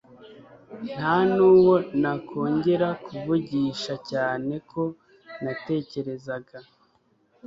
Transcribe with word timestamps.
ntanuwo 0.95 1.73
nakongera 2.01 2.87
kuvugisha 3.05 3.93
cyane 4.09 4.53
ko 4.71 4.83
natekerezaga 5.43 6.57